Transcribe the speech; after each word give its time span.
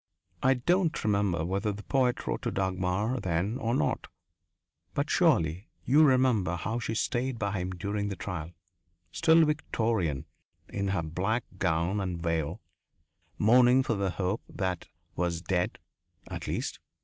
I 0.41 0.55
don't 0.55 1.03
remember 1.03 1.45
whether 1.45 1.71
the 1.71 1.83
poet 1.83 2.25
wrote 2.25 2.41
to 2.41 2.51
Dagmar 2.51 3.19
then 3.19 3.57
or 3.57 3.75
not. 3.75 4.07
But 4.95 5.11
surely 5.11 5.69
you 5.85 6.03
remember 6.03 6.55
how 6.55 6.79
she 6.79 6.95
stayed 6.95 7.37
by 7.37 7.59
him 7.59 7.69
during 7.69 8.07
the 8.07 8.15
trial 8.15 8.53
still 9.11 9.45
Victorian 9.45 10.25
in 10.67 10.87
her 10.87 11.03
black 11.03 11.43
gown 11.59 11.99
and 11.99 12.19
veil, 12.19 12.61
mourning 13.37 13.83
for 13.83 13.93
the 13.93 14.09
hope 14.09 14.41
that 14.49 14.87
was 15.15 15.39
dead, 15.39 15.77
at 16.31 16.47
least! 16.47 16.79